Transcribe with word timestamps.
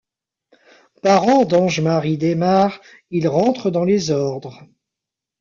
Parent 1.03 1.45
d'Ange 1.45 1.79
Marie 1.79 2.17
d'Eymar, 2.17 2.81
il 3.11 3.27
rentre 3.27 3.69
dans 3.69 3.83
les 3.83 4.09
ordres. 4.09 4.63